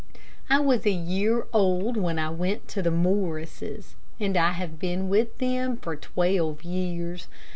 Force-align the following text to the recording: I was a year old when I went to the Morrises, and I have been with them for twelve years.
I 0.49 0.59
was 0.59 0.87
a 0.87 0.91
year 0.91 1.45
old 1.53 1.95
when 1.95 2.17
I 2.17 2.31
went 2.31 2.67
to 2.69 2.81
the 2.81 2.89
Morrises, 2.89 3.93
and 4.19 4.35
I 4.35 4.53
have 4.53 4.79
been 4.79 5.09
with 5.09 5.37
them 5.37 5.77
for 5.77 5.95
twelve 5.95 6.63
years. 6.63 7.27